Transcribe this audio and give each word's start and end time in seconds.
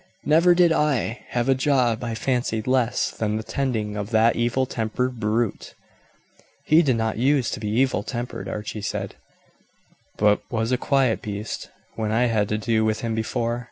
"Never 0.25 0.55
did 0.55 0.71
I 0.71 1.19
have 1.27 1.47
a 1.47 1.53
job 1.53 2.03
I 2.03 2.15
fancied 2.15 2.65
less 2.65 3.11
than 3.11 3.37
the 3.37 3.43
tending 3.43 3.95
of 3.95 4.09
that 4.09 4.35
evil 4.35 4.65
tempered 4.65 5.19
brute." 5.19 5.75
"He 6.65 6.81
did 6.81 6.95
not 6.95 7.19
use 7.19 7.51
to 7.51 7.59
be 7.59 7.69
evil 7.69 8.01
tempered," 8.01 8.49
Archie 8.49 8.81
said; 8.81 9.13
"but 10.17 10.41
was 10.49 10.71
a 10.71 10.77
quiet 10.79 11.21
beast 11.21 11.69
when 11.93 12.11
I 12.11 12.25
had 12.25 12.49
to 12.49 12.57
do 12.57 12.83
with 12.83 13.01
him 13.01 13.13
before. 13.13 13.59